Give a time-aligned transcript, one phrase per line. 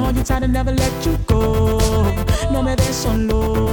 [0.00, 1.78] hold you tight and never let you go.
[2.50, 3.66] No me des solo.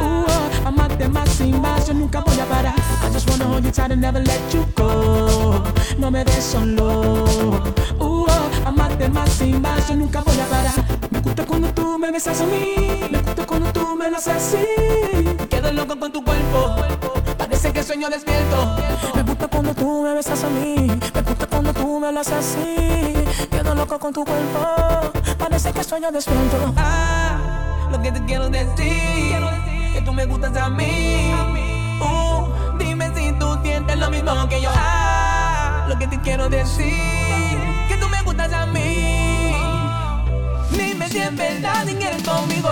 [0.00, 2.74] Uh, amarte más sin más, yo nunca voy a parar.
[3.02, 5.62] I just wanna hold you tight and never let you go.
[5.98, 7.62] No me des solo.
[7.98, 8.26] Uh,
[8.64, 10.74] amarte más sin más, yo nunca voy a parar.
[11.10, 13.08] Me gusta cuando tú me besas a mí.
[13.10, 14.66] Me gusta cuando tú me lo haces así.
[15.48, 16.76] Quedo loco con tu cuerpo.
[17.38, 18.76] Parece que sueño despierto.
[19.14, 20.88] Me gusta cuando tú me besas a mí.
[21.14, 23.14] Me gusta cuando tú me lo haces así.
[23.50, 25.17] Quedo loco con tu cuerpo
[25.88, 26.74] Sueño despierto.
[26.76, 29.40] Ah, lo que te quiero decir.
[29.94, 31.32] Que tú me gustas a mí.
[31.98, 34.68] Uh, dime si tú sientes lo mismo que yo.
[34.74, 36.92] Ah, lo que te quiero decir.
[37.88, 39.54] Que tú me gustas a mí.
[40.72, 42.68] Dime si en verdad quieres conmigo.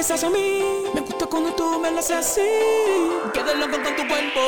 [0.00, 0.62] Besas a mí.
[0.94, 2.40] Me gusta cuando tú me lo haces así.
[3.34, 4.40] Quedo loco con tu cuerpo.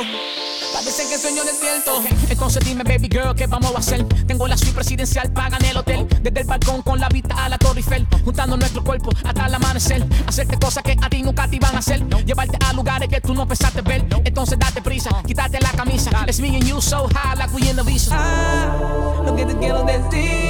[0.72, 2.02] Parece que sueño despierto.
[2.30, 4.02] Entonces dime, baby girl, ¿qué vamos a hacer?
[4.26, 6.08] Tengo la suite presidencial, pagan el hotel.
[6.22, 8.06] Desde el balcón con la vista a la Torre Eiffel.
[8.24, 10.06] Juntando nuestro cuerpo hasta el amanecer.
[10.26, 12.02] Hacerte cosas que a ti nunca te iban a hacer.
[12.24, 14.06] Llevarte a lugares que tú no pensaste ver.
[14.24, 16.10] Entonces date prisa, quítate la camisa.
[16.26, 18.16] It's me and you so high like we in the visa.
[18.18, 20.41] Ah, lo que te quiero decir.